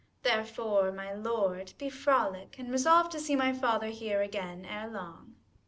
Therefore, 0.23 0.91
my 0.91 1.13
lord, 1.13 1.73
be 1.77 1.87
frolic, 1.91 2.55
and 2.57 2.71
resolve 2.71 3.09
To 3.11 3.19
see 3.19 3.35
my 3.35 3.53
father 3.53 3.89
here 3.89 4.19
again 4.23 4.65
ere 4.65 4.87
long. 4.89 5.35